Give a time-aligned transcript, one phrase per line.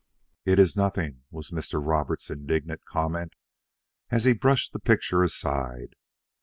[0.45, 1.79] "It is nothing," was Mr.
[1.79, 3.35] Roberts' indignant comment,
[4.09, 5.93] as he brushed the picture aside.